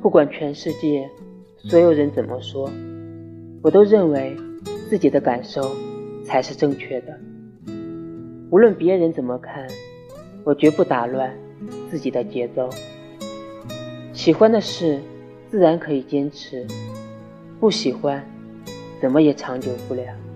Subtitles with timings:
[0.00, 1.08] 不管全世界
[1.58, 2.70] 所有人怎么说
[3.62, 4.36] 我都认为
[4.88, 5.60] 自己的感受
[6.24, 7.18] 才是正确的。
[8.50, 9.66] 无论别人怎么看
[10.44, 11.36] 我绝不打乱
[11.90, 12.68] 自己的节奏。
[14.12, 15.00] 喜欢的事
[15.50, 16.66] 自然可以坚持
[17.60, 18.24] 不喜欢
[19.00, 20.27] 怎么也长久不了。